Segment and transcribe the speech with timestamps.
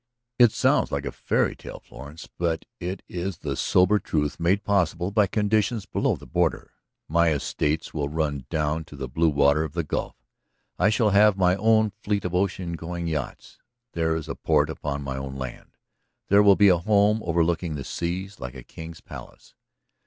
[0.39, 5.11] It sounds like a fairy tale, Florence, but it is the sober truth made possible
[5.11, 6.71] by conditions below the border.
[7.07, 10.15] My estates will run down to the blue water of the Gulf;
[10.79, 13.59] I shall have my own fleet of ocean going yachts;
[13.93, 15.77] there is a port upon my own land.
[16.29, 19.53] There will be a home overlooking the sea like a king's palace.